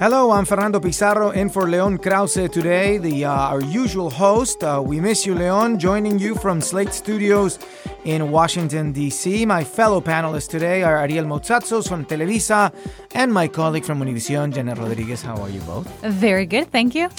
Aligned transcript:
Hello, 0.00 0.30
I'm 0.30 0.46
Fernando 0.46 0.80
Pizarro 0.80 1.28
in 1.28 1.50
for 1.50 1.68
Leon 1.68 1.98
Krauze 1.98 2.50
today, 2.50 2.96
the 2.96 3.26
uh, 3.26 3.32
our 3.32 3.60
usual 3.60 4.08
host. 4.08 4.64
Uh, 4.64 4.82
we 4.82 4.98
miss 4.98 5.26
you, 5.26 5.34
Leon, 5.34 5.78
joining 5.78 6.18
you 6.18 6.34
from 6.36 6.62
Slate 6.62 6.94
Studios 6.94 7.58
in 8.04 8.30
Washington, 8.30 8.92
D.C. 8.92 9.44
My 9.44 9.62
fellow 9.62 10.00
panelists 10.00 10.48
today 10.48 10.82
are 10.82 10.96
Ariel 10.96 11.26
Moutsatsos 11.26 11.86
from 11.86 12.06
Televisa 12.06 12.72
and 13.14 13.30
my 13.30 13.46
colleague 13.46 13.84
from 13.84 14.00
Univision, 14.00 14.54
Janet 14.54 14.78
Rodriguez. 14.78 15.20
How 15.20 15.36
are 15.36 15.50
you 15.50 15.60
both? 15.60 15.86
Very 16.00 16.46
good, 16.46 16.72
thank 16.72 16.94
you. 16.94 17.10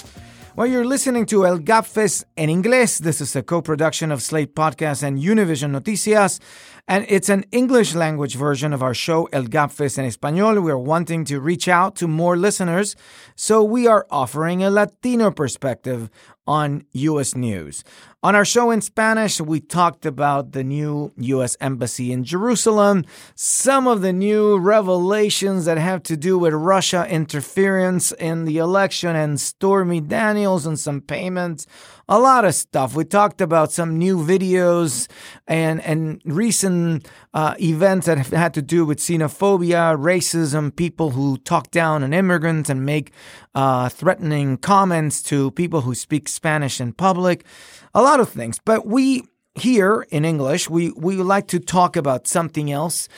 Well, 0.54 0.68
you're 0.68 0.84
listening 0.84 1.26
to 1.28 1.46
El 1.46 1.60
Gabfest 1.60 2.26
en 2.36 2.50
Inglés. 2.50 3.00
This 3.00 3.22
is 3.22 3.38
a 3.38 3.42
co 3.42 3.62
production 3.62 4.12
of 4.12 4.22
Slate 4.22 4.54
Podcast 4.54 5.02
and 5.02 5.18
Univision 5.18 5.72
Noticias, 5.72 6.42
and 6.90 7.06
it's 7.08 7.30
an 7.30 7.46
English 7.54 7.96
language 7.96 8.36
version 8.36 8.74
of 8.74 8.84
our 8.84 8.94
show 8.94 9.30
El 9.32 9.46
Gabfest 9.46 9.98
en 9.98 10.04
Español. 10.04 10.62
We 10.62 10.70
are 10.70 10.78
wanting 10.78 11.24
to 11.26 11.40
reach 11.40 11.70
out 11.70 11.96
to 11.98 12.08
more 12.08 12.36
listeners, 12.36 12.98
so 13.34 13.64
we 13.64 13.88
are 13.88 14.06
offering 14.12 14.62
a 14.62 14.70
Latino 14.70 15.32
perspective 15.32 16.10
on 16.48 16.84
U.S. 16.94 17.36
news. 17.36 17.84
On 18.24 18.36
our 18.36 18.46
show 18.46 18.70
in 18.72 18.82
Spanish, 18.82 19.42
we 19.42 19.60
talked 19.60 20.06
about 20.06 20.52
the 20.52 20.64
new 20.64 21.12
U.S. 21.18 21.58
Embassy 21.60 22.12
in 22.12 22.24
Jerusalem, 22.24 23.04
some 23.36 23.88
of 23.88 24.02
the 24.02 24.14
new 24.14 24.58
revelations 24.58 25.66
that 25.66 25.78
have 25.78 26.04
to 26.04 26.18
do 26.18 26.38
with 26.38 26.54
Russia 26.54 27.08
interference 27.10 28.12
in 28.12 28.46
the 28.46 28.58
election, 28.58 29.16
and 29.16 29.40
Stormy 29.40 30.02
Daniels 30.02 30.66
and 30.66 30.80
some 30.80 31.02
payments. 31.02 31.66
A 32.10 32.20
lot 32.20 32.46
of 32.46 32.54
stuff. 32.56 32.96
We 32.96 33.06
talked 33.06 33.42
about 33.42 33.72
some 33.72 33.98
new 33.98 34.18
videos 34.18 35.10
and, 35.48 35.82
and 35.82 36.22
recent 36.26 37.08
uh, 37.34 37.56
events 37.60 38.08
that 38.08 38.18
have 38.18 38.30
had 38.30 38.54
to 38.56 38.62
do 38.62 38.86
with 38.86 39.00
xenophobia, 39.00 39.98
racism, 39.98 40.76
people 40.76 41.12
who 41.12 41.38
talk 41.38 41.72
down 41.72 42.04
on 42.04 42.14
immigrants 42.14 42.70
and 42.70 42.86
make 42.86 43.12
uh, 43.56 43.90
threatening 43.90 44.58
comments 44.58 45.22
to 45.24 45.52
people 45.52 45.82
who 45.82 45.96
speak 45.96 46.28
Spanish 46.28 46.82
in 46.82 46.94
public 46.94 47.46
a 47.94 48.02
lot 48.02 48.20
of 48.20 48.30
things. 48.30 48.60
But 48.64 48.86
we 48.86 49.24
here 49.56 50.06
in 50.12 50.24
English, 50.24 50.70
we, 50.70 50.92
we 50.92 51.18
like 51.18 51.48
to 51.48 51.60
talk 51.60 51.98
about 51.98 52.26
something 52.26 52.72
else 52.72 53.10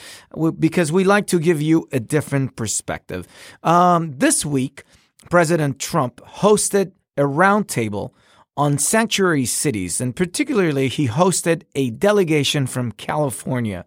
because 0.58 0.90
we 0.90 1.04
like 1.04 1.28
to 1.28 1.38
give 1.38 1.62
you 1.62 1.88
a 1.92 2.00
different 2.00 2.56
perspective. 2.56 3.28
Um, 3.62 4.18
this 4.18 4.44
week, 4.44 4.82
President 5.30 5.78
Trump 5.78 6.20
hosted 6.22 6.92
a 7.16 7.22
roundtable 7.22 8.10
on 8.56 8.78
sanctuary 8.78 9.46
cities, 9.46 10.00
and 10.00 10.14
particularly, 10.14 10.88
he 10.88 11.08
hosted 11.08 11.62
a 11.74 11.90
delegation 11.90 12.66
from 12.66 12.92
California 12.92 13.84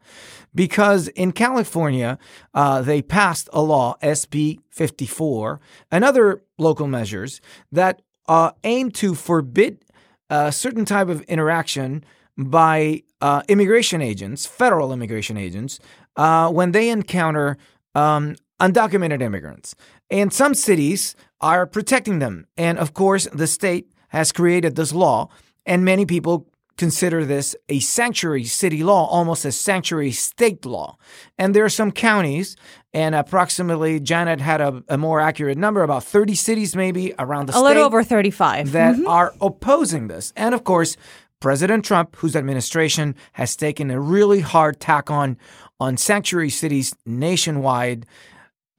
because 0.53 1.07
in 1.09 1.31
California, 1.31 2.17
uh, 2.53 2.81
they 2.81 3.01
passed 3.01 3.47
a 3.53 3.61
law, 3.61 3.95
SB 4.01 4.59
54, 4.69 5.61
and 5.91 6.03
other 6.03 6.43
local 6.57 6.87
measures 6.87 7.39
that 7.71 8.01
uh, 8.27 8.51
aim 8.63 8.91
to 8.91 9.15
forbid 9.15 9.83
a 10.29 10.51
certain 10.51 10.83
type 10.83 11.07
of 11.07 11.21
interaction 11.23 12.03
by 12.37 13.03
uh, 13.21 13.41
immigration 13.47 14.01
agents, 14.01 14.45
federal 14.45 14.91
immigration 14.91 15.37
agents, 15.37 15.79
uh, 16.17 16.49
when 16.49 16.71
they 16.71 16.89
encounter 16.89 17.57
um, 17.95 18.35
undocumented 18.59 19.21
immigrants. 19.21 19.75
And 20.09 20.33
some 20.33 20.53
cities 20.53 21.15
are 21.41 21.65
protecting 21.65 22.19
them. 22.19 22.47
And 22.57 22.77
of 22.77 22.93
course, 22.93 23.27
the 23.31 23.47
state 23.47 23.91
has 24.09 24.31
created 24.31 24.75
this 24.75 24.93
law, 24.93 25.29
and 25.65 25.83
many 25.83 26.05
people 26.05 26.47
consider 26.77 27.25
this 27.25 27.55
a 27.69 27.79
sanctuary 27.79 28.43
city 28.43 28.83
law, 28.83 29.07
almost 29.07 29.43
a 29.45 29.51
sanctuary 29.51 30.11
state 30.11 30.63
law. 30.65 30.95
And 31.37 31.55
there 31.55 31.65
are 31.65 31.69
some 31.69 31.91
counties, 31.91 32.55
and 32.93 33.15
approximately, 33.15 33.99
Janet 33.99 34.39
had 34.41 34.61
a, 34.61 34.83
a 34.87 34.97
more 34.97 35.19
accurate 35.19 35.57
number, 35.57 35.81
about 35.81 36.03
30 36.03 36.35
cities 36.35 36.75
maybe 36.75 37.13
around 37.17 37.47
the 37.47 37.51
a 37.51 37.53
state. 37.53 37.61
A 37.61 37.67
little 37.67 37.83
over 37.83 38.03
35. 38.03 38.71
That 38.73 38.95
Mhm. 38.95 39.07
are 39.07 39.33
opposing 39.41 40.07
this. 40.07 40.31
And 40.35 40.53
of 40.53 40.63
course, 40.63 40.97
President 41.39 41.83
Trump, 41.85 42.15
whose 42.17 42.35
administration 42.35 43.15
has 43.33 43.55
taken 43.55 43.91
a 43.91 43.99
really 43.99 44.39
hard 44.41 44.79
tack 44.79 45.09
on 45.11 45.37
on 45.79 45.95
sanctuary 45.95 46.49
cities 46.49 46.95
nationwide, 47.05 48.07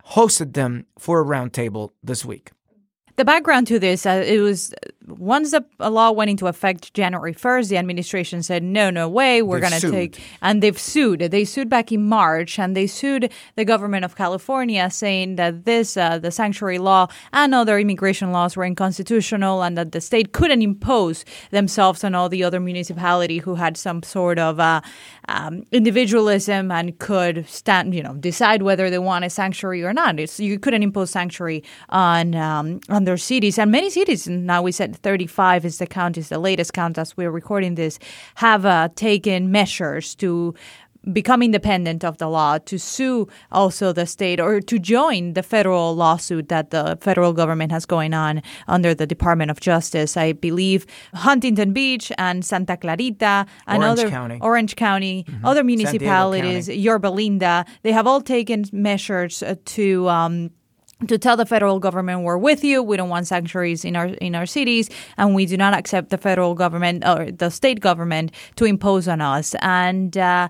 hosted 0.05 0.55
them 0.55 0.85
for 0.99 1.21
a 1.21 1.25
roundtable 1.25 1.91
this 2.03 2.25
week. 2.25 2.51
The 3.15 3.25
background 3.25 3.69
to 3.69 3.79
this, 3.79 4.05
uh, 4.07 4.25
it 4.27 4.41
was 4.41 4.75
once 5.13 5.51
the 5.53 5.65
a 5.81 5.91
law 5.91 6.11
went 6.11 6.31
into 6.31 6.47
effect 6.47 6.93
January 6.95 7.35
1st, 7.35 7.69
the 7.69 7.77
administration 7.77 8.43
said, 8.43 8.63
no, 8.63 8.91
no 8.91 9.09
way, 9.09 9.43
we're 9.43 9.61
going 9.61 9.73
to 9.73 9.91
take. 9.91 10.21
And 10.43 10.63
they've 10.63 10.79
sued. 10.79 11.21
They 11.21 11.45
sued 11.45 11.69
back 11.69 11.93
in 11.93 12.09
March 12.09 12.59
and 12.59 12.77
they 12.77 12.87
sued 12.87 13.33
the 13.57 13.65
government 13.65 14.05
of 14.05 14.17
California 14.17 14.91
saying 14.91 15.37
that 15.37 15.65
this, 15.65 15.97
uh, 15.97 16.19
the 16.19 16.31
sanctuary 16.31 16.79
law 16.79 17.09
and 17.33 17.55
other 17.55 17.79
immigration 17.79 18.33
laws 18.33 18.57
were 18.57 18.65
unconstitutional 18.65 19.63
and 19.63 19.77
that 19.79 19.93
the 19.93 20.01
state 20.01 20.33
couldn't 20.33 20.63
impose 20.63 21.25
themselves 21.51 22.05
on 22.05 22.15
all 22.15 22.29
the 22.29 22.45
other 22.45 22.61
municipality 22.61 23.39
who 23.39 23.55
had 23.55 23.77
some 23.77 24.03
sort 24.03 24.39
of 24.39 24.61
uh, 24.61 24.81
um, 25.29 25.65
individualism 25.73 26.71
and 26.71 26.99
could 26.99 27.49
stand, 27.49 27.95
you 27.95 28.03
know, 28.03 28.15
decide 28.15 28.63
whether 28.63 28.91
they 28.91 28.99
want 28.99 29.25
a 29.25 29.31
sanctuary 29.31 29.85
or 29.85 29.93
not. 29.93 30.19
It's, 30.19 30.41
you 30.41 30.59
couldn't 30.59 30.83
impose 30.83 31.11
sanctuary 31.11 31.63
on 31.89 32.35
um, 32.35 32.81
on 32.89 33.05
their 33.05 33.17
cities, 33.17 33.59
and 33.59 33.71
many 33.71 33.91
cities. 33.91 34.27
Now 34.27 34.63
we 34.63 34.73
said 34.73 34.98
35 34.99 35.65
is 35.65 35.79
the 35.79 35.87
count, 35.87 36.19
is 36.19 36.29
the 36.29 36.39
latest 36.39 36.73
count 36.73 36.99
as 36.99 37.17
we're 37.17 37.31
recording 37.31 37.75
this, 37.75 37.99
have 38.37 38.65
uh, 38.65 38.89
taken 38.95 39.51
measures 39.51 40.15
to 40.17 40.55
become 41.13 41.43
independent 41.43 42.05
of 42.05 42.19
the 42.19 42.29
law, 42.29 42.59
to 42.59 42.79
sue 42.79 43.29
also 43.51 43.93
the 43.93 44.07
state 44.07 44.41
or 44.41 44.61
to 44.61 44.79
join 44.79 45.35
the 45.35 45.43
federal 45.43 45.95
lawsuit 45.95 46.49
that 46.49 46.71
the 46.71 46.99
federal 47.01 47.33
government 47.33 47.73
has 47.73 47.87
going 47.87 48.15
on 48.15 48.43
under 48.67 48.95
the 48.95 49.07
Department 49.07 49.51
of 49.51 49.61
Justice. 49.61 50.17
I 50.17 50.33
believe 50.33 50.87
Huntington 51.15 51.73
Beach 51.73 52.13
and 52.19 52.45
Santa 52.45 52.77
Clarita 52.77 53.47
and 53.67 53.83
Orange 53.83 54.01
other 54.01 54.11
County. 54.11 54.39
Orange 54.41 54.77
County, 54.77 55.27
other 55.45 55.65
municipalities. 55.65 56.69
Yorba 56.69 57.09
Linda, 57.09 57.65
they 57.83 57.93
have 57.93 58.07
all 58.07 58.21
taken 58.21 58.65
measures 58.73 59.43
uh, 59.43 59.55
to. 59.67 60.09
Um, 60.09 60.51
to 61.07 61.17
tell 61.17 61.37
the 61.37 61.47
federal 61.47 61.79
government 61.79 62.23
we're 62.23 62.39
with 62.39 62.65
you, 62.65 62.83
we 62.83 62.97
don't 62.97 63.09
want 63.09 63.27
sanctuaries 63.27 63.85
in 63.85 63.95
our 63.95 64.07
in 64.07 64.35
our 64.35 64.47
cities, 64.47 64.91
and 65.17 65.35
we 65.35 65.47
do 65.47 65.57
not 65.57 65.75
accept 65.75 66.11
the 66.11 66.19
federal 66.19 66.55
government 66.55 67.07
or 67.07 67.31
the 67.31 67.51
state 67.51 67.81
government 67.81 68.33
to 68.57 68.65
impose 68.65 69.07
on 69.07 69.21
us. 69.21 69.55
And 69.61 70.17
uh, 70.19 70.49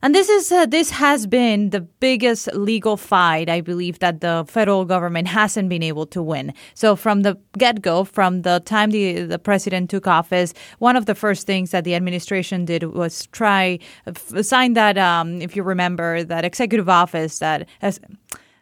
and 0.00 0.14
this 0.14 0.30
is 0.30 0.50
uh, 0.50 0.64
this 0.64 0.90
has 0.90 1.26
been 1.26 1.68
the 1.68 1.82
biggest 1.82 2.48
legal 2.54 2.96
fight 2.96 3.50
I 3.50 3.60
believe 3.60 3.98
that 3.98 4.22
the 4.22 4.46
federal 4.48 4.86
government 4.86 5.28
hasn't 5.28 5.68
been 5.68 5.82
able 5.82 6.06
to 6.06 6.22
win. 6.22 6.54
So 6.72 6.96
from 6.96 7.20
the 7.20 7.36
get 7.58 7.82
go, 7.82 8.04
from 8.04 8.40
the 8.40 8.62
time 8.64 8.92
the 8.92 9.24
the 9.24 9.38
president 9.38 9.90
took 9.90 10.06
office, 10.06 10.54
one 10.78 10.96
of 10.96 11.04
the 11.04 11.14
first 11.14 11.46
things 11.46 11.72
that 11.72 11.84
the 11.84 11.94
administration 11.94 12.64
did 12.64 12.84
was 12.84 13.26
try 13.32 13.78
f- 14.06 14.44
sign 14.46 14.72
that 14.72 14.96
um, 14.96 15.42
if 15.42 15.54
you 15.54 15.62
remember 15.62 16.24
that 16.24 16.46
executive 16.46 16.88
office 16.88 17.38
that 17.40 17.68
has 17.80 18.00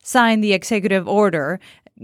signed 0.09 0.43
the 0.43 0.53
executive 0.55 1.07
order 1.07 1.61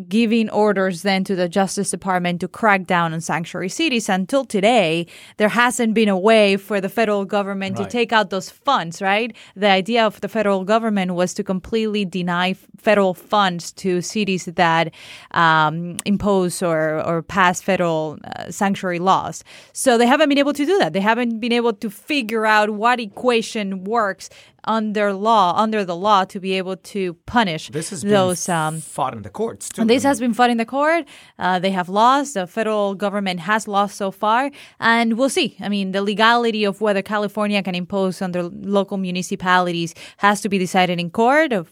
giving 0.09 0.51
orders 0.51 1.03
then 1.03 1.25
to 1.25 1.37
the 1.37 1.49
Justice 1.49 1.91
Department 1.91 2.41
to 2.41 2.49
crack 2.49 2.85
down 2.85 3.15
on 3.15 3.21
sanctuary 3.21 3.69
cities. 3.69 4.09
Until 4.09 4.45
today, 4.45 5.07
there 5.37 5.49
hasn't 5.49 5.95
been 5.95 6.09
a 6.09 6.19
way 6.19 6.57
for 6.57 6.81
the 6.81 6.89
federal 6.89 7.25
government 7.25 7.79
Right. 7.79 7.89
to 7.89 7.91
take 7.91 8.13
out 8.13 8.31
those 8.31 8.51
funds, 8.51 9.01
right? 9.01 9.35
The 9.55 9.69
idea 9.69 10.05
of 10.05 10.21
the 10.21 10.29
federal 10.29 10.65
government 10.65 11.15
was 11.15 11.33
to 11.35 11.45
completely 11.45 12.05
deny 12.05 12.55
federal 12.77 13.15
funds 13.15 13.73
to 13.73 14.03
cities 14.03 14.47
that 14.47 14.93
um, 15.31 15.97
impose 16.05 16.63
or, 16.63 17.01
or 17.07 17.23
pass 17.23 17.61
federal 17.61 18.19
uh, 18.25 18.51
sanctuary 18.51 18.99
laws. 18.99 19.45
So 19.73 19.97
they 19.97 20.07
haven't 20.07 20.29
been 20.29 20.39
able 20.39 20.55
to 20.55 20.67
do 20.67 20.79
that. 20.79 20.93
They 20.93 21.01
haven't 21.01 21.39
been 21.41 21.53
able 21.53 21.73
to 21.73 21.89
figure 21.89 22.47
out 22.47 22.71
what 22.71 22.99
equation 23.01 23.85
works 23.85 24.29
under 24.67 25.13
law, 25.13 25.55
under 25.57 25.85
the 25.85 25.97
law, 25.97 26.25
to 26.25 26.41
be 26.41 26.55
able 26.55 26.77
to 26.77 27.15
punish 27.27 27.71
This 27.71 27.91
has 27.91 28.03
been 28.03 28.13
those. 28.13 28.49
Um, 28.49 28.81
fought 28.81 29.15
in 29.15 29.23
the 29.23 29.31
courts, 29.31 29.69
too. 29.69 29.85
this 29.85 30.03
has 30.03 30.21
been 30.21 30.35
fought 30.35 30.51
in 30.51 30.57
the 30.57 30.65
court. 30.65 31.05
Uh, 31.39 31.59
they 31.59 31.71
have 31.71 31.89
lost. 31.89 32.35
The 32.35 32.47
federal 32.47 32.95
government 32.95 33.41
has 33.41 33.69
lost 33.69 33.97
so 33.97 34.11
far. 34.11 34.51
And 34.81 35.19
we'll 35.19 35.29
see. 35.29 35.57
I 35.61 35.69
mean, 35.69 35.93
the 35.93 36.03
legality 36.03 36.65
of 36.65 36.81
whether 36.81 37.03
California 37.03 37.63
can 37.63 37.75
impose 37.75 38.21
on 38.23 38.33
their 38.33 38.43
local 38.43 38.97
municipalities 38.97 39.95
has 40.19 40.41
to 40.43 40.49
be 40.49 40.59
decided 40.59 40.99
in 41.01 41.11
court. 41.11 41.53
Of, 41.53 41.71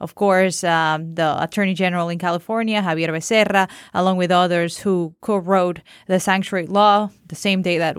of 0.00 0.14
course, 0.14 0.62
um, 0.64 1.14
the 1.14 1.42
Attorney 1.42 1.74
General 1.74 2.08
in 2.08 2.18
California, 2.18 2.82
Javier 2.82 3.08
Becerra, 3.08 3.68
along 3.94 4.16
with 4.18 4.30
others 4.30 4.78
who 4.78 5.14
co-wrote 5.20 5.80
the 6.06 6.20
sanctuary 6.20 6.66
law, 6.66 7.10
the 7.30 7.36
same 7.36 7.62
day 7.62 7.78
that 7.78 7.94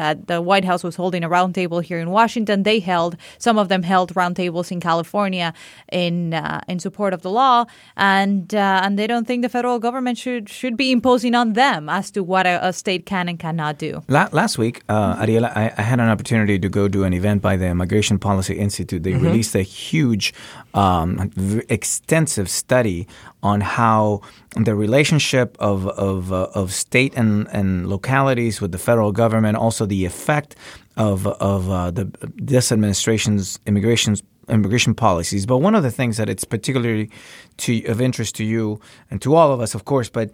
that 0.00 0.26
the 0.26 0.40
White 0.40 0.64
House 0.64 0.82
was 0.82 0.96
holding 0.96 1.22
a 1.22 1.28
roundtable 1.28 1.82
here 1.82 1.98
in 1.98 2.08
Washington, 2.10 2.62
they 2.62 2.80
held 2.80 3.16
some 3.38 3.58
of 3.58 3.68
them 3.68 3.82
held 3.82 4.14
roundtables 4.14 4.72
in 4.72 4.80
California 4.80 5.52
in 5.92 6.32
uh, 6.32 6.60
in 6.66 6.78
support 6.78 7.12
of 7.12 7.20
the 7.22 7.30
law, 7.30 7.66
and 7.96 8.54
uh, 8.54 8.80
and 8.82 8.98
they 8.98 9.06
don't 9.06 9.26
think 9.26 9.42
the 9.42 9.48
federal 9.48 9.78
government 9.78 10.16
should 10.16 10.48
should 10.48 10.76
be 10.76 10.90
imposing 10.90 11.34
on 11.34 11.52
them 11.52 11.88
as 11.88 12.10
to 12.12 12.22
what 12.22 12.46
a, 12.46 12.56
a 12.66 12.72
state 12.72 13.04
can 13.04 13.28
and 13.28 13.38
cannot 13.38 13.78
do. 13.78 14.02
La- 14.08 14.30
last 14.32 14.56
week, 14.56 14.82
uh, 14.88 15.16
Ariela, 15.16 15.50
I, 15.54 15.72
I 15.76 15.82
had 15.82 16.00
an 16.00 16.08
opportunity 16.08 16.58
to 16.58 16.68
go 16.68 16.88
do 16.88 17.04
an 17.04 17.12
event 17.12 17.42
by 17.42 17.56
the 17.56 17.66
Immigration 17.66 18.18
Policy 18.18 18.54
Institute. 18.54 19.02
They 19.02 19.14
released 19.14 19.54
a 19.54 19.62
huge 19.62 20.32
um, 20.72 21.30
extensive 21.68 22.48
study 22.48 23.06
on 23.42 23.60
how 23.60 24.22
the 24.56 24.74
relationship 24.74 25.56
of 25.58 25.86
of, 25.88 26.32
uh, 26.32 26.48
of 26.54 26.72
state 26.72 27.14
and, 27.16 27.48
and 27.48 27.88
localities 27.88 28.60
with 28.60 28.72
the 28.72 28.78
federal 28.78 29.12
government, 29.12 29.56
also 29.56 29.86
the 29.86 30.04
effect 30.04 30.56
of 30.96 31.26
of 31.26 31.70
uh, 31.70 31.90
the 31.90 32.10
this 32.36 32.70
administration's 32.70 33.58
immigration 33.66 34.16
immigration 34.48 34.94
policies. 34.94 35.46
But 35.46 35.58
one 35.58 35.74
of 35.74 35.82
the 35.82 35.90
things 35.90 36.16
that 36.16 36.28
it's 36.28 36.44
particularly 36.44 37.10
to, 37.58 37.84
of 37.86 38.00
interest 38.00 38.34
to 38.36 38.44
you 38.44 38.80
and 39.10 39.20
to 39.22 39.34
all 39.34 39.52
of 39.52 39.60
us, 39.60 39.74
of 39.74 39.84
course, 39.84 40.08
but 40.08 40.30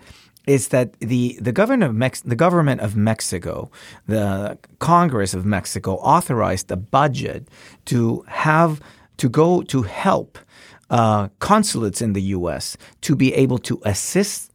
is 0.47 0.69
that 0.69 0.99
the 1.01 1.39
the 1.41 1.53
government 1.53 1.85
of 1.85 1.95
Mex- 1.95 2.23
the 2.23 2.37
government 2.37 2.81
of 2.81 2.97
Mexico, 2.97 3.71
the 4.07 4.59
Congress 4.79 5.35
of 5.35 5.45
Mexico 5.45 5.97
authorized 5.97 6.71
a 6.71 6.77
budget 6.77 7.49
to 7.87 8.25
have 8.27 8.81
to 9.19 9.29
go 9.29 9.63
to 9.63 9.83
help 9.83 10.39
uh, 10.91 11.29
consulates 11.39 12.03
in 12.03 12.13
the 12.13 12.23
U.S. 12.39 12.77
to 13.03 13.17
be 13.17 13.33
able 13.35 13.59
to 13.59 13.81
assist 13.85 14.53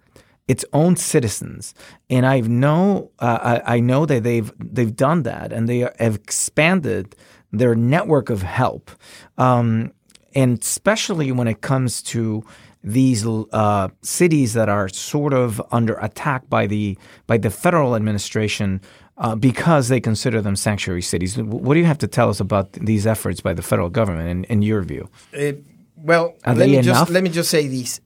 its 0.48 0.64
own 0.74 0.96
citizens, 0.96 1.74
and 2.10 2.26
I 2.26 2.42
know 2.42 3.10
uh, 3.20 3.62
I, 3.66 3.76
I, 3.78 3.80
know 3.80 4.06
that 4.06 4.24
they've 4.24 4.52
they've 4.60 4.96
done 4.96 5.24
that, 5.24 5.52
and 5.52 5.68
they 5.68 5.80
have 5.98 6.16
expanded 6.16 7.16
their 7.52 7.74
network 7.74 8.30
of 8.30 8.44
help, 8.44 8.92
um, 9.40 9.92
and 10.36 10.62
especially 10.62 11.32
when 11.32 11.48
it 11.48 11.62
comes 11.62 12.04
to 12.04 12.46
these 12.84 13.26
uh, 13.26 13.88
cities 14.04 14.54
that 14.54 14.70
are 14.70 14.88
sort 14.90 15.34
of 15.34 15.60
under 15.72 15.96
attack 15.96 16.48
by 16.48 16.68
the 16.68 16.96
by 17.26 17.38
the 17.38 17.50
federal 17.50 17.96
administration 17.96 18.80
uh, 19.18 19.36
because 19.36 19.88
they 19.88 20.00
consider 20.00 20.42
them 20.42 20.56
sanctuary 20.56 21.02
cities. 21.02 21.38
What 21.38 21.74
do 21.74 21.80
you 21.80 21.86
have 21.86 21.98
to 22.00 22.08
tell 22.08 22.30
us 22.30 22.40
about 22.40 22.74
these 22.74 23.08
efforts 23.08 23.42
by 23.42 23.54
the 23.54 23.64
federal 23.64 23.90
government, 23.90 24.30
in, 24.30 24.44
in 24.46 24.62
your 24.62 24.82
view? 24.84 25.10
Uh, 25.34 25.54
well, 25.96 26.36
are 26.44 26.56
let 26.56 26.70
me 26.70 26.78
enough? 26.78 26.86
just 26.86 27.10
let 27.10 27.24
me 27.24 27.30
just 27.30 27.50
say 27.50 27.68
this. 27.68 28.02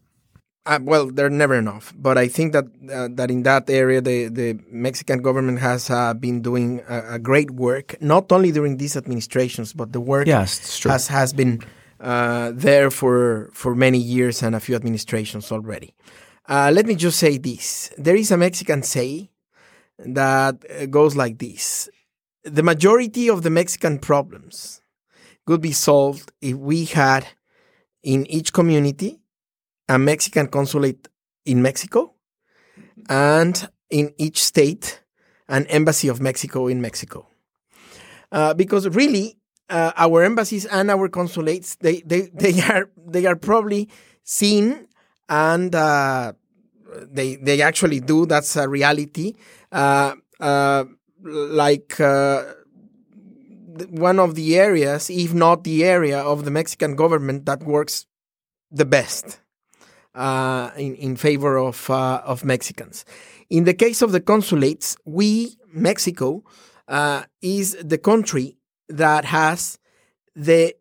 Uh, 0.65 0.77
well, 0.83 1.09
they're 1.09 1.29
never 1.29 1.55
enough, 1.55 1.93
but 1.97 2.17
I 2.17 2.27
think 2.27 2.53
that 2.53 2.65
uh, 2.91 3.07
that 3.13 3.31
in 3.31 3.43
that 3.43 3.69
area, 3.69 4.01
the 4.01 4.27
the 4.27 4.59
Mexican 4.69 5.21
government 5.21 5.59
has 5.59 5.89
uh, 5.89 6.13
been 6.13 6.41
doing 6.41 6.81
a, 6.87 7.15
a, 7.15 7.19
great 7.19 7.49
work, 7.51 7.99
not 8.01 8.31
only 8.31 8.51
during 8.51 8.77
these 8.77 8.95
administrations, 8.95 9.73
but 9.73 9.93
the 9.93 10.01
work 10.01 10.27
yes, 10.27 10.83
has 10.83 11.07
has 11.07 11.33
been 11.33 11.61
uh, 11.99 12.51
there 12.53 12.91
for 12.91 13.49
for 13.53 13.73
many 13.73 13.97
years 13.97 14.43
and 14.43 14.53
a 14.53 14.59
few 14.59 14.75
administrations 14.75 15.51
already. 15.51 15.95
Uh, 16.47 16.71
let 16.73 16.85
me 16.85 16.93
just 16.93 17.17
say 17.17 17.37
this: 17.37 17.91
there 17.97 18.15
is 18.15 18.29
a 18.29 18.37
Mexican 18.37 18.83
say 18.83 19.31
that 19.97 20.63
uh, 20.69 20.85
goes 20.85 21.15
like 21.15 21.39
this: 21.39 21.89
the 22.43 22.63
majority 22.63 23.29
of 23.29 23.43
the 23.43 23.49
Mexican 23.49 23.97
problems 23.97 24.81
could 25.45 25.61
be 25.61 25.71
solved 25.71 26.31
if 26.41 26.55
we 26.55 26.85
had 26.85 27.25
in 28.03 28.25
each 28.27 28.53
community 28.53 29.19
a 29.87 29.97
Mexican 29.97 30.47
consulate 30.47 31.07
in 31.45 31.61
Mexico 31.61 32.13
and 33.09 33.69
in 33.89 34.13
each 34.17 34.43
state 34.43 35.01
an 35.47 35.65
embassy 35.67 36.07
of 36.07 36.21
Mexico 36.21 36.67
in 36.67 36.79
Mexico. 36.79 37.27
Uh, 38.31 38.53
because 38.53 38.87
really, 38.89 39.39
uh, 39.69 39.91
our 39.97 40.23
embassies 40.23 40.65
and 40.65 40.89
our 40.91 41.09
consulates 41.09 41.75
they 41.77 42.01
they 42.01 42.21
they 42.33 42.61
are 42.61 42.89
they 42.97 43.25
are 43.25 43.35
probably 43.35 43.89
seen 44.23 44.87
and 45.27 45.73
uh, 45.75 46.33
they 47.01 47.35
they 47.35 47.61
actually 47.61 47.99
do 47.99 48.25
that's 48.25 48.55
a 48.55 48.67
reality 48.67 49.33
uh, 49.71 50.13
uh 50.39 50.83
like 51.23 51.99
uh, 51.99 52.43
one 53.89 54.19
of 54.19 54.35
the 54.35 54.57
areas 54.57 55.09
if 55.09 55.33
not 55.33 55.63
the 55.63 55.83
area 55.83 56.19
of 56.19 56.45
the 56.45 56.51
Mexican 56.51 56.95
government 56.95 57.45
that 57.45 57.63
works 57.63 58.05
the 58.71 58.85
best 58.85 59.39
uh, 60.15 60.71
in 60.77 60.95
in 60.95 61.15
favor 61.15 61.57
of 61.57 61.89
of 61.89 62.43
Mexicans 62.43 63.05
in 63.49 63.63
the 63.63 63.73
case 63.73 64.01
of 64.01 64.11
the 64.11 64.21
consulates 64.21 64.97
we 65.05 65.57
Mexico 65.73 66.43
is 67.41 67.77
the 67.83 67.97
country 67.97 68.57
that 68.89 69.25
has 69.25 69.77
the 70.35 70.73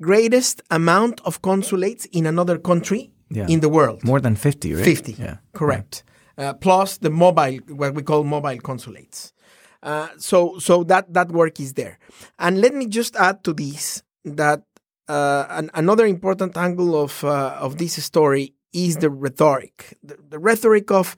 greatest 0.00 0.62
amount 0.70 1.20
of 1.24 1.40
consulates 1.42 2.04
in 2.06 2.26
another 2.26 2.58
country 2.58 3.12
yeah. 3.30 3.46
in 3.48 3.60
the 3.60 3.68
world. 3.68 4.04
More 4.04 4.20
than 4.20 4.36
50, 4.36 4.74
right? 4.74 4.84
50, 4.84 5.12
yeah. 5.12 5.36
correct. 5.52 6.04
Yeah. 6.38 6.50
Uh, 6.50 6.52
plus 6.54 6.98
the 6.98 7.10
mobile, 7.10 7.58
what 7.68 7.94
we 7.94 8.02
call 8.02 8.24
mobile 8.24 8.58
consulates. 8.58 9.32
Uh, 9.82 10.08
so 10.16 10.58
so 10.58 10.84
that, 10.84 11.12
that 11.12 11.30
work 11.32 11.58
is 11.58 11.74
there. 11.74 11.98
And 12.38 12.60
let 12.60 12.74
me 12.74 12.86
just 12.86 13.16
add 13.16 13.42
to 13.44 13.52
this 13.52 14.02
that 14.24 14.62
uh, 15.08 15.46
an, 15.50 15.70
another 15.74 16.06
important 16.06 16.56
angle 16.56 17.00
of, 17.00 17.24
uh, 17.24 17.56
of 17.58 17.78
this 17.78 18.02
story 18.04 18.54
is 18.72 18.96
the 18.98 19.10
rhetoric. 19.10 19.98
The, 20.02 20.16
the 20.28 20.38
rhetoric 20.38 20.90
of, 20.90 21.16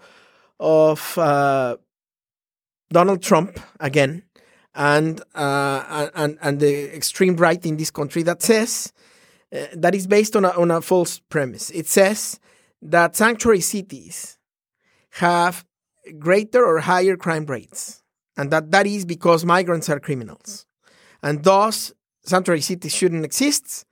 of 0.58 1.18
uh, 1.18 1.76
Donald 2.90 3.22
Trump, 3.22 3.60
again, 3.80 4.22
and 4.74 5.20
uh, 5.34 6.08
and 6.14 6.38
and 6.40 6.60
the 6.60 6.94
extreme 6.94 7.36
right 7.36 7.64
in 7.66 7.76
this 7.76 7.90
country 7.90 8.22
that 8.22 8.42
says 8.42 8.92
uh, 9.52 9.66
that 9.74 9.94
is 9.94 10.06
based 10.06 10.36
on 10.36 10.44
a, 10.44 10.50
on 10.50 10.70
a 10.70 10.80
false 10.80 11.18
premise. 11.18 11.70
It 11.70 11.86
says 11.86 12.38
that 12.82 13.16
sanctuary 13.16 13.60
cities 13.60 14.38
have 15.10 15.64
greater 16.18 16.64
or 16.64 16.80
higher 16.80 17.16
crime 17.16 17.46
rates, 17.46 18.02
and 18.36 18.50
that 18.50 18.70
that 18.70 18.86
is 18.86 19.04
because 19.04 19.44
migrants 19.44 19.88
are 19.88 20.00
criminals, 20.00 20.66
and 21.22 21.42
thus 21.44 21.92
sanctuary 22.24 22.60
cities 22.60 22.94
shouldn't 22.94 23.24
exist, 23.24 23.86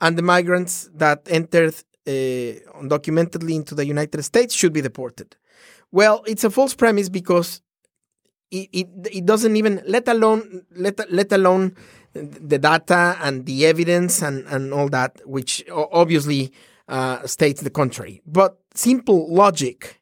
and 0.00 0.16
the 0.16 0.22
migrants 0.22 0.90
that 0.94 1.26
entered 1.28 1.74
uh, 2.06 2.10
undocumentedly 2.80 3.54
into 3.54 3.74
the 3.74 3.86
United 3.86 4.22
States 4.22 4.54
should 4.54 4.72
be 4.72 4.80
deported. 4.80 5.36
Well, 5.90 6.22
it's 6.26 6.44
a 6.44 6.50
false 6.50 6.74
premise 6.74 7.08
because 7.08 7.62
it, 8.50 8.68
it, 8.72 8.88
it 9.12 9.26
doesn't 9.26 9.56
even 9.56 9.82
let 9.86 10.08
alone 10.08 10.64
let 10.74 11.10
let 11.12 11.32
alone 11.32 11.74
the 12.14 12.58
data 12.58 13.16
and 13.20 13.46
the 13.46 13.66
evidence 13.66 14.22
and, 14.22 14.46
and 14.48 14.72
all 14.72 14.88
that, 14.88 15.20
which 15.26 15.64
obviously 15.70 16.52
uh, 16.88 17.26
states 17.26 17.60
the 17.62 17.70
contrary. 17.70 18.22
But 18.26 18.58
simple 18.74 19.32
logic, 19.32 20.00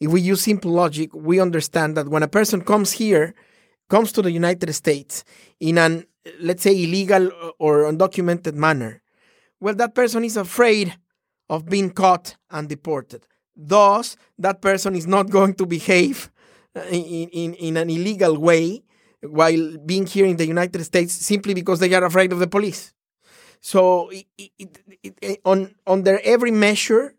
if 0.00 0.10
we 0.10 0.20
use 0.20 0.40
simple 0.42 0.72
logic, 0.72 1.14
we 1.14 1.38
understand 1.38 1.96
that 1.96 2.08
when 2.08 2.22
a 2.22 2.28
person 2.28 2.62
comes 2.62 2.92
here, 2.92 3.34
comes 3.88 4.12
to 4.12 4.22
the 4.22 4.30
United 4.30 4.72
States 4.72 5.24
in 5.60 5.78
an 5.78 6.06
let's 6.40 6.62
say 6.62 6.72
illegal 6.72 7.30
or 7.58 7.84
undocumented 7.84 8.54
manner, 8.54 9.02
well, 9.60 9.74
that 9.74 9.94
person 9.94 10.24
is 10.24 10.36
afraid 10.36 10.96
of 11.48 11.66
being 11.66 11.90
caught 11.90 12.36
and 12.50 12.68
deported. 12.68 13.26
Thus, 13.56 14.16
that 14.38 14.62
person 14.62 14.94
is 14.94 15.06
not 15.06 15.30
going 15.38 15.54
to 15.54 15.66
behave 15.66 16.30
uh, 16.74 16.80
in, 16.90 17.28
in, 17.28 17.54
in 17.54 17.76
an 17.76 17.90
illegal 17.90 18.38
way 18.38 18.82
while 19.22 19.76
being 19.84 20.06
here 20.06 20.24
in 20.24 20.36
the 20.36 20.46
United 20.46 20.82
States 20.84 21.12
simply 21.12 21.52
because 21.52 21.78
they 21.80 21.92
are 21.92 22.04
afraid 22.04 22.32
of 22.32 22.38
the 22.38 22.46
police. 22.46 22.94
So, 23.60 24.08
it, 24.10 24.26
it, 24.38 24.78
it, 25.20 25.40
on 25.44 25.74
under 25.86 26.18
every 26.24 26.50
measure, 26.50 27.14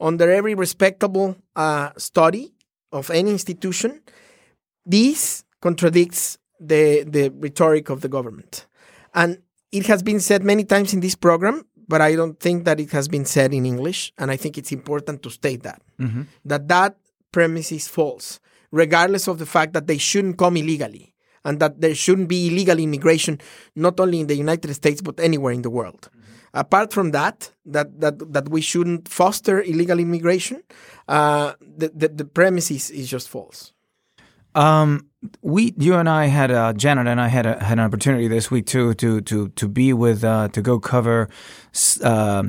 under 0.00 0.30
every 0.30 0.54
respectable 0.54 1.36
uh, 1.54 1.90
study 1.96 2.54
of 2.92 3.10
any 3.10 3.30
institution, 3.30 4.02
this 4.84 5.44
contradicts 5.60 6.38
the 6.60 7.04
the 7.04 7.30
rhetoric 7.30 7.90
of 7.90 8.00
the 8.00 8.08
government, 8.08 8.66
and 9.14 9.38
it 9.72 9.86
has 9.86 10.02
been 10.02 10.20
said 10.20 10.42
many 10.42 10.64
times 10.64 10.94
in 10.94 11.00
this 11.00 11.14
program. 11.14 11.64
But 11.88 12.00
I 12.00 12.16
don't 12.16 12.40
think 12.40 12.64
that 12.64 12.80
it 12.80 12.90
has 12.90 13.06
been 13.06 13.24
said 13.24 13.54
in 13.54 13.64
English, 13.64 14.12
and 14.18 14.30
I 14.30 14.36
think 14.36 14.58
it's 14.58 14.72
important 14.72 15.22
to 15.22 15.30
state 15.30 15.62
that 15.62 15.82
mm-hmm. 16.00 16.22
that 16.44 16.68
that 16.68 16.96
premise 17.32 17.70
is 17.70 17.86
false 17.86 18.40
regardless 18.72 19.28
of 19.28 19.38
the 19.38 19.46
fact 19.46 19.72
that 19.72 19.86
they 19.86 19.98
shouldn't 19.98 20.38
come 20.38 20.56
illegally 20.56 21.14
and 21.44 21.60
that 21.60 21.80
there 21.80 21.94
shouldn't 21.94 22.28
be 22.28 22.48
illegal 22.48 22.78
immigration, 22.78 23.40
not 23.74 24.00
only 24.00 24.20
in 24.20 24.26
the 24.26 24.34
United 24.34 24.72
States, 24.74 25.00
but 25.00 25.18
anywhere 25.20 25.52
in 25.52 25.62
the 25.62 25.70
world. 25.70 26.10
Apart 26.56 26.92
from 26.92 27.10
that, 27.12 27.52
that, 27.66 28.00
that, 28.00 28.32
that 28.32 28.48
we 28.48 28.60
shouldn't 28.60 29.08
foster 29.08 29.62
illegal 29.62 29.98
immigration, 29.98 30.62
uh, 31.06 31.52
the, 31.60 31.90
the, 31.94 32.08
the 32.08 32.24
premise 32.24 32.70
is, 32.70 32.90
is 32.90 33.08
just 33.08 33.28
false. 33.28 33.72
Um, 34.56 35.10
we, 35.42 35.74
you 35.76 35.96
and 35.96 36.08
I 36.08 36.26
had, 36.26 36.50
uh, 36.50 36.72
Janet 36.72 37.06
and 37.06 37.20
I 37.20 37.28
had 37.28 37.44
a, 37.44 37.62
had 37.62 37.78
an 37.78 37.84
opportunity 37.84 38.26
this 38.26 38.50
week 38.50 38.64
too 38.66 38.94
to 38.94 39.20
to 39.22 39.48
to 39.48 39.68
be 39.68 39.92
with 39.92 40.24
uh, 40.24 40.48
to 40.48 40.62
go 40.62 40.80
cover 40.80 41.28
uh, 42.02 42.44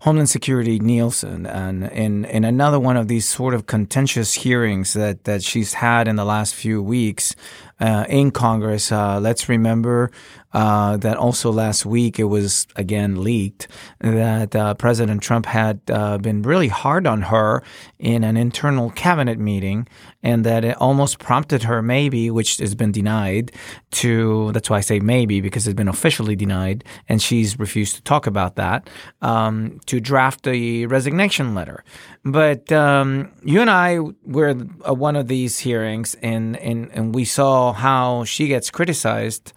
Homeland 0.00 0.28
Security 0.28 0.80
Nielsen 0.80 1.46
and 1.46 1.84
in 1.84 2.24
in 2.24 2.44
another 2.44 2.80
one 2.80 2.96
of 2.96 3.06
these 3.06 3.28
sort 3.28 3.54
of 3.54 3.66
contentious 3.66 4.34
hearings 4.34 4.94
that 4.94 5.24
that 5.24 5.44
she's 5.44 5.74
had 5.74 6.08
in 6.08 6.16
the 6.16 6.24
last 6.24 6.54
few 6.54 6.82
weeks 6.82 7.36
uh, 7.80 8.06
in 8.08 8.30
Congress. 8.32 8.90
Uh, 8.90 9.20
let's 9.20 9.48
remember 9.48 10.10
uh, 10.52 10.96
that 10.98 11.16
also 11.16 11.50
last 11.50 11.86
week 11.86 12.18
it 12.18 12.24
was 12.24 12.66
again 12.76 13.22
leaked 13.22 13.68
that 14.00 14.54
uh, 14.54 14.74
President 14.74 15.22
Trump 15.22 15.46
had 15.46 15.80
uh, 15.90 16.18
been 16.18 16.42
really 16.42 16.68
hard 16.68 17.06
on 17.06 17.22
her 17.22 17.62
in 17.98 18.24
an 18.24 18.36
internal 18.36 18.90
cabinet 18.90 19.38
meeting, 19.38 19.86
and 20.22 20.44
that 20.44 20.64
it 20.64 20.76
almost 20.80 21.18
prompted 21.18 21.62
her, 21.62 21.80
maybe, 21.82 22.30
which 22.30 22.58
has 22.58 22.74
been 22.74 22.92
denied, 22.92 23.52
to 23.90 24.50
that's 24.52 24.68
why 24.68 24.78
I 24.78 24.80
say 24.80 25.00
maybe 25.00 25.40
because 25.40 25.66
it's 25.66 25.76
been 25.76 25.88
officially 25.88 26.36
denied, 26.36 26.84
and 27.08 27.22
she's 27.22 27.58
refused 27.58 27.96
to 27.96 28.02
talk 28.02 28.26
about 28.26 28.56
that, 28.56 28.90
um, 29.20 29.80
to 29.86 30.00
draft 30.00 30.46
a 30.46 30.86
resignation 30.86 31.54
letter. 31.54 31.84
But 32.24 32.70
um, 32.72 33.32
you 33.42 33.60
and 33.60 33.70
I 33.70 33.98
were 34.24 34.48
at 34.84 34.96
one 34.96 35.16
of 35.16 35.28
these 35.28 35.58
hearings, 35.58 36.14
and, 36.22 36.56
and, 36.58 36.90
and 36.92 37.14
we 37.14 37.24
saw 37.24 37.72
how 37.72 38.24
she 38.24 38.48
gets 38.48 38.70
criticized 38.70 39.52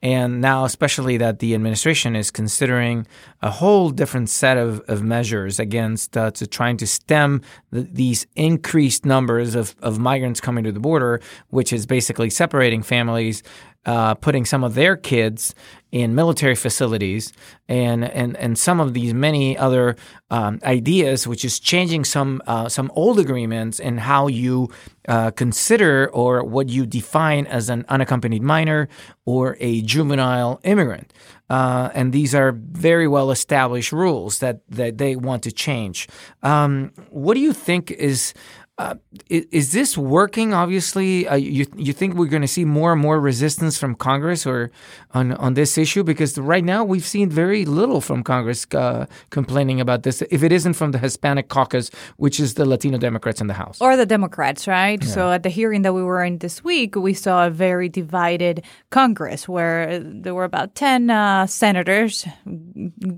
and 0.00 0.40
now, 0.40 0.64
especially 0.64 1.16
that 1.16 1.40
the 1.40 1.54
administration 1.54 2.14
is 2.14 2.30
considering 2.30 3.06
a 3.42 3.50
whole 3.50 3.90
different 3.90 4.30
set 4.30 4.56
of, 4.56 4.80
of 4.86 5.02
measures 5.02 5.58
against 5.58 6.16
uh, 6.16 6.30
to 6.32 6.46
trying 6.46 6.76
to 6.76 6.86
stem 6.86 7.42
the, 7.70 7.80
these 7.80 8.26
increased 8.36 9.04
numbers 9.04 9.56
of, 9.56 9.74
of 9.80 9.98
migrants 9.98 10.40
coming 10.40 10.62
to 10.62 10.70
the 10.70 10.78
border, 10.78 11.20
which 11.48 11.72
is 11.72 11.84
basically 11.84 12.30
separating 12.30 12.82
families, 12.82 13.42
uh, 13.88 14.14
putting 14.14 14.44
some 14.44 14.62
of 14.62 14.74
their 14.74 14.96
kids 14.96 15.54
in 15.90 16.14
military 16.14 16.54
facilities, 16.54 17.32
and 17.70 18.04
and 18.04 18.36
and 18.36 18.58
some 18.58 18.80
of 18.80 18.92
these 18.92 19.14
many 19.14 19.56
other 19.56 19.96
um, 20.30 20.60
ideas, 20.62 21.26
which 21.26 21.42
is 21.42 21.58
changing 21.58 22.04
some 22.04 22.42
uh, 22.46 22.68
some 22.68 22.92
old 22.94 23.18
agreements 23.18 23.80
and 23.80 24.00
how 24.00 24.26
you 24.26 24.68
uh, 25.08 25.30
consider 25.30 26.10
or 26.12 26.44
what 26.44 26.68
you 26.68 26.84
define 26.84 27.46
as 27.46 27.70
an 27.70 27.86
unaccompanied 27.88 28.42
minor 28.42 28.90
or 29.24 29.56
a 29.58 29.80
juvenile 29.80 30.60
immigrant. 30.64 31.10
Uh, 31.48 31.88
and 31.94 32.12
these 32.12 32.34
are 32.34 32.52
very 32.52 33.08
well 33.08 33.30
established 33.30 33.90
rules 33.90 34.40
that, 34.40 34.60
that 34.68 34.98
they 34.98 35.16
want 35.16 35.42
to 35.42 35.50
change. 35.50 36.06
Um, 36.42 36.92
what 37.08 37.32
do 37.32 37.40
you 37.40 37.54
think 37.54 37.90
is 37.90 38.34
uh, 38.78 38.94
is, 39.28 39.44
is, 39.50 39.72
this 39.72 39.98
working? 39.98 40.54
Obviously, 40.54 41.26
uh, 41.26 41.34
you 41.34 41.66
you 41.76 41.92
think 41.92 42.14
we're 42.14 42.26
going 42.26 42.42
to 42.42 42.48
see 42.48 42.64
more 42.64 42.92
and 42.92 43.00
more 43.00 43.20
resistance 43.20 43.76
from 43.76 43.96
Congress 43.96 44.46
or 44.46 44.70
on 45.14 45.32
on 45.32 45.54
this 45.54 45.76
issue 45.76 46.04
because 46.04 46.38
right 46.38 46.62
now 46.62 46.84
we've 46.84 47.04
seen 47.04 47.28
very 47.28 47.64
little 47.64 48.00
from 48.00 48.22
Congress 48.22 48.66
uh, 48.76 49.06
complaining 49.30 49.80
about 49.80 50.04
this. 50.04 50.22
If 50.30 50.44
it 50.44 50.52
isn't 50.52 50.74
from 50.74 50.92
the 50.92 50.98
Hispanic 50.98 51.48
caucus, 51.48 51.90
which 52.18 52.38
is 52.38 52.54
the 52.54 52.64
Latino 52.64 52.98
Democrats 52.98 53.40
in 53.40 53.48
the 53.48 53.54
House 53.54 53.80
or 53.80 53.96
the 53.96 54.06
Democrats, 54.06 54.68
right? 54.68 55.02
Yeah. 55.02 55.10
So 55.10 55.32
at 55.32 55.42
the 55.42 55.50
hearing 55.50 55.82
that 55.82 55.92
we 55.92 56.04
were 56.04 56.22
in 56.22 56.38
this 56.38 56.62
week, 56.62 56.94
we 56.94 57.14
saw 57.14 57.48
a 57.48 57.50
very 57.50 57.88
divided 57.88 58.62
Congress 58.90 59.48
where 59.48 59.98
there 59.98 60.36
were 60.36 60.44
about 60.44 60.76
ten 60.76 61.10
uh, 61.10 61.48
senators 61.48 62.28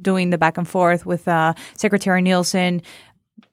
doing 0.00 0.30
the 0.30 0.38
back 0.38 0.56
and 0.56 0.66
forth 0.66 1.04
with 1.04 1.28
uh, 1.28 1.52
Secretary 1.76 2.22
Nielsen 2.22 2.80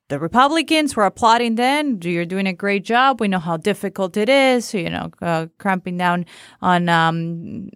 the 0.10 0.20
Republicans 0.20 0.96
were 0.96 1.06
applauding 1.06 1.56
then. 1.56 2.00
You're 2.02 2.26
doing 2.26 2.48
a 2.48 2.54
great 2.54 2.86
job. 2.86 3.20
We 3.20 3.28
know 3.28 3.40
how 3.40 3.58
difficult 3.58 4.16
it 4.18 4.30
is, 4.30 4.74
you 4.74 4.90
know, 4.90 5.12
uh, 5.22 5.48
cramping 5.58 5.98
down 5.98 6.26
on 6.62 6.90
um, 6.90 7.70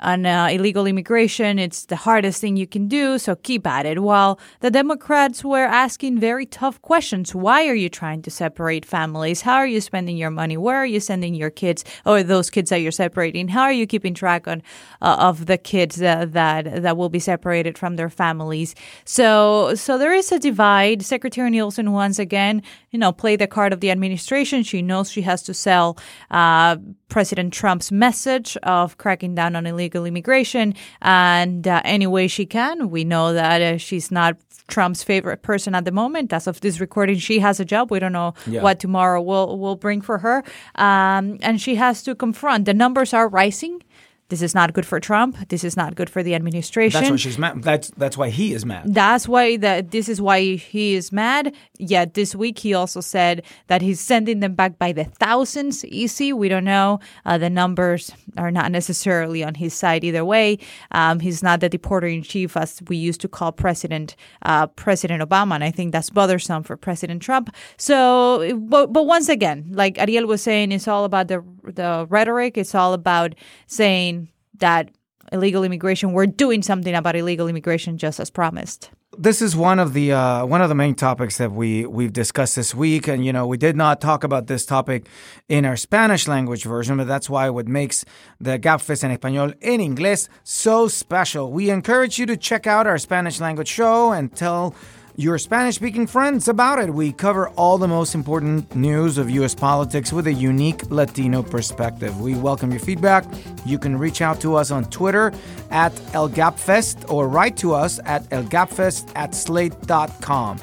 on 0.00 0.26
uh, 0.26 0.48
illegal 0.50 0.86
immigration. 0.86 1.58
It's 1.58 1.86
the 1.86 1.96
hardest 1.96 2.40
thing 2.40 2.56
you 2.56 2.66
can 2.66 2.88
do, 2.88 3.18
so 3.18 3.34
keep 3.34 3.66
at 3.66 3.86
it. 3.86 4.02
While 4.02 4.38
the 4.60 4.70
Democrats 4.70 5.44
were 5.44 5.64
asking 5.64 6.18
very 6.18 6.46
tough 6.46 6.80
questions 6.82 7.34
why 7.34 7.66
are 7.66 7.74
you 7.74 7.88
trying 7.88 8.22
to 8.22 8.30
separate 8.30 8.84
families? 8.84 9.42
How 9.42 9.56
are 9.56 9.66
you 9.66 9.80
spending 9.80 10.16
your 10.16 10.30
money? 10.30 10.56
Where 10.56 10.76
are 10.76 10.86
you 10.86 11.00
sending 11.00 11.34
your 11.34 11.50
kids 11.50 11.84
or 12.04 12.22
those 12.22 12.50
kids 12.50 12.70
that 12.70 12.80
you're 12.80 12.92
separating? 12.92 13.48
How 13.48 13.62
are 13.62 13.72
you 13.72 13.86
keeping 13.86 14.14
track 14.14 14.46
on, 14.46 14.62
uh, 15.00 15.16
of 15.18 15.46
the 15.46 15.58
kids 15.58 15.96
that, 15.96 16.32
that, 16.32 16.82
that 16.82 16.96
will 16.96 17.08
be 17.08 17.18
separated 17.18 17.78
from 17.78 17.96
their 17.96 18.10
families? 18.10 18.74
So, 19.04 19.74
so 19.74 19.98
there 19.98 20.12
is 20.12 20.30
a 20.32 20.38
divide. 20.38 21.02
Secretary 21.02 21.50
Nielsen, 21.50 21.92
once 21.92 22.18
again, 22.18 22.62
you 22.96 23.00
know, 23.00 23.12
play 23.12 23.36
the 23.36 23.46
card 23.46 23.74
of 23.74 23.80
the 23.80 23.90
administration. 23.90 24.62
She 24.62 24.80
knows 24.80 25.10
she 25.10 25.20
has 25.20 25.42
to 25.42 25.52
sell 25.52 25.98
uh, 26.30 26.76
President 27.10 27.52
Trump's 27.52 27.92
message 27.92 28.56
of 28.62 28.96
cracking 28.96 29.34
down 29.34 29.54
on 29.54 29.66
illegal 29.66 30.06
immigration 30.06 30.72
and 31.02 31.68
uh, 31.68 31.82
any 31.84 32.06
way 32.06 32.26
she 32.26 32.46
can. 32.46 32.88
We 32.88 33.04
know 33.04 33.34
that 33.34 33.60
uh, 33.60 33.76
she's 33.76 34.10
not 34.10 34.38
Trump's 34.68 35.04
favorite 35.04 35.42
person 35.42 35.74
at 35.74 35.84
the 35.84 35.92
moment. 35.92 36.32
As 36.32 36.46
of 36.46 36.62
this 36.62 36.80
recording, 36.80 37.18
she 37.18 37.38
has 37.40 37.60
a 37.60 37.66
job. 37.66 37.90
We 37.90 37.98
don't 37.98 38.14
know 38.14 38.32
yeah. 38.46 38.62
what 38.62 38.80
tomorrow 38.80 39.20
will 39.20 39.58
will 39.58 39.76
bring 39.76 40.00
for 40.00 40.16
her, 40.18 40.42
um, 40.76 41.36
and 41.42 41.60
she 41.60 41.74
has 41.74 42.02
to 42.04 42.14
confront. 42.14 42.64
The 42.64 42.74
numbers 42.74 43.12
are 43.12 43.28
rising 43.28 43.82
this 44.28 44.42
is 44.42 44.54
not 44.54 44.72
good 44.72 44.84
for 44.84 44.98
Trump. 44.98 45.36
This 45.48 45.62
is 45.62 45.76
not 45.76 45.94
good 45.94 46.10
for 46.10 46.22
the 46.22 46.34
administration. 46.34 47.00
That's 47.00 47.10
why 47.10 47.16
she's 47.16 47.38
mad. 47.38 47.62
That's 47.62 47.90
that's 47.90 48.18
why 48.18 48.30
he 48.30 48.52
is 48.52 48.66
mad. 48.66 48.82
That's 48.92 49.28
why 49.28 49.56
that 49.58 49.92
this 49.92 50.08
is 50.08 50.20
why 50.20 50.56
he 50.56 50.94
is 50.94 51.12
mad. 51.12 51.54
Yet 51.78 52.14
this 52.14 52.34
week 52.34 52.58
he 52.58 52.74
also 52.74 53.00
said 53.00 53.44
that 53.68 53.82
he's 53.82 54.00
sending 54.00 54.40
them 54.40 54.54
back 54.54 54.78
by 54.78 54.92
the 54.92 55.04
thousands. 55.04 55.84
Easy, 55.84 56.32
we 56.32 56.48
don't 56.48 56.64
know. 56.64 56.98
Uh, 57.24 57.38
the 57.38 57.50
numbers 57.50 58.10
are 58.36 58.50
not 58.50 58.72
necessarily 58.72 59.44
on 59.44 59.54
his 59.54 59.74
side 59.74 60.02
either 60.02 60.24
way. 60.24 60.58
Um, 60.90 61.20
he's 61.20 61.42
not 61.42 61.60
the 61.60 61.70
deporter 61.70 62.12
in 62.12 62.22
chief 62.22 62.56
as 62.56 62.82
we 62.88 62.96
used 62.96 63.20
to 63.20 63.28
call 63.28 63.52
President 63.52 64.16
uh, 64.42 64.66
President 64.66 65.22
Obama, 65.22 65.54
and 65.54 65.62
I 65.64 65.70
think 65.70 65.92
that's 65.92 66.10
bothersome 66.10 66.64
for 66.64 66.76
President 66.76 67.22
Trump. 67.22 67.54
So, 67.76 68.58
but 68.58 68.92
but 68.92 69.06
once 69.06 69.28
again, 69.28 69.66
like 69.70 69.98
Ariel 69.98 70.26
was 70.26 70.42
saying, 70.42 70.72
it's 70.72 70.88
all 70.88 71.04
about 71.04 71.28
the 71.28 71.44
the 71.62 72.06
rhetoric. 72.10 72.58
It's 72.58 72.74
all 72.74 72.92
about 72.92 73.34
saying 73.66 74.25
that 74.60 74.90
illegal 75.32 75.64
immigration, 75.64 76.12
we're 76.12 76.26
doing 76.26 76.62
something 76.62 76.94
about 76.94 77.16
illegal 77.16 77.48
immigration 77.48 77.98
just 77.98 78.20
as 78.20 78.30
promised. 78.30 78.90
This 79.18 79.40
is 79.40 79.56
one 79.56 79.78
of 79.78 79.94
the 79.94 80.12
uh, 80.12 80.44
one 80.44 80.60
of 80.60 80.68
the 80.68 80.74
main 80.74 80.94
topics 80.94 81.38
that 81.38 81.50
we 81.50 81.86
we've 81.86 82.12
discussed 82.12 82.54
this 82.54 82.74
week, 82.74 83.08
and 83.08 83.24
you 83.24 83.32
know 83.32 83.46
we 83.46 83.56
did 83.56 83.74
not 83.74 83.98
talk 83.98 84.24
about 84.24 84.46
this 84.46 84.66
topic 84.66 85.08
in 85.48 85.64
our 85.64 85.76
Spanish 85.76 86.28
language 86.28 86.64
version, 86.64 86.98
but 86.98 87.06
that's 87.06 87.30
why 87.30 87.48
what 87.48 87.66
makes 87.66 88.04
the 88.38 88.58
Gabfest 88.58 89.04
en 89.04 89.16
Español 89.16 89.54
en 89.62 89.80
Inglés 89.80 90.28
so 90.44 90.86
special. 90.86 91.50
We 91.50 91.70
encourage 91.70 92.18
you 92.18 92.26
to 92.26 92.36
check 92.36 92.66
out 92.66 92.86
our 92.86 92.98
Spanish 92.98 93.40
language 93.40 93.68
show 93.68 94.12
and 94.12 94.34
tell 94.36 94.74
your 95.16 95.38
Spanish 95.38 95.76
speaking 95.76 96.06
friends 96.06 96.46
about 96.46 96.78
it. 96.78 96.92
We 96.92 97.10
cover 97.10 97.48
all 97.50 97.78
the 97.78 97.88
most 97.88 98.14
important 98.14 98.74
news 98.76 99.16
of 99.16 99.30
U.S. 99.30 99.54
politics 99.54 100.12
with 100.12 100.26
a 100.26 100.32
unique 100.32 100.90
Latino 100.90 101.42
perspective. 101.42 102.20
We 102.20 102.34
welcome 102.34 102.70
your 102.70 102.80
feedback. 102.80 103.24
You 103.64 103.78
can 103.78 103.98
reach 103.98 104.20
out 104.20 104.40
to 104.42 104.56
us 104.56 104.70
on 104.70 104.84
Twitter 104.90 105.32
at 105.70 105.92
ElGabFest 106.12 107.10
or 107.10 107.28
write 107.28 107.56
to 107.58 107.72
us 107.72 107.98
at 108.04 108.24
elgabfest 108.24 109.10
at 109.16 109.34
slate.com. 109.34 110.58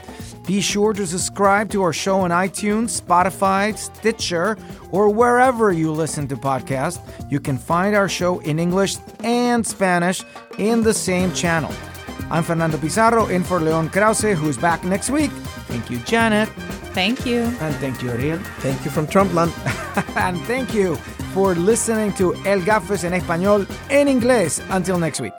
Be 0.45 0.61
sure 0.61 0.93
to 0.93 1.07
subscribe 1.07 1.69
to 1.71 1.81
our 1.81 1.93
show 1.93 2.19
on 2.19 2.29
iTunes, 2.29 3.01
Spotify, 3.01 3.75
Stitcher, 3.77 4.57
or 4.91 5.09
wherever 5.09 5.71
you 5.71 5.91
listen 5.91 6.27
to 6.27 6.35
podcasts. 6.35 6.99
You 7.31 7.39
can 7.39 7.57
find 7.57 7.95
our 7.95 8.09
show 8.09 8.39
in 8.39 8.59
English 8.59 8.97
and 9.23 9.65
Spanish 9.65 10.21
in 10.59 10.83
the 10.83 10.93
same 10.93 11.33
channel. 11.33 11.73
I'm 12.33 12.41
Fernando 12.43 12.79
Pizarro 12.79 13.27
in 13.27 13.43
for 13.43 13.59
Leon 13.59 13.89
Krauze, 13.89 14.33
who's 14.33 14.57
back 14.57 14.83
next 14.83 15.11
week. 15.11 15.29
Thank 15.67 15.91
you, 15.91 15.99
Janet. 15.99 16.49
Thank 16.95 17.27
you. 17.27 17.43
And 17.61 17.75
thank 17.75 18.01
you, 18.01 18.09
Ariel. 18.09 18.39
Thank 18.57 18.83
you 18.83 18.89
from 18.89 19.05
Trumpland. 19.05 19.53
and 20.17 20.41
thank 20.47 20.73
you 20.73 20.95
for 21.35 21.53
listening 21.53 22.11
to 22.13 22.33
El 22.43 22.61
Gabfest 22.61 23.03
en 23.03 23.13
Español 23.13 23.67
en 23.91 24.07
Inglés. 24.07 24.63
Until 24.71 24.97
next 24.97 25.21
week. 25.21 25.33